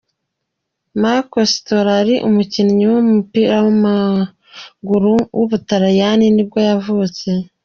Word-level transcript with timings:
Marco 1.01 1.39
Storari, 1.53 2.15
umukinnyi 2.27 2.83
w’umupira 2.91 3.55
w’amaguru 3.65 5.13
w’umutaliyani 5.37 6.25
nibwo 6.35 6.59
yavutse. 6.69 7.27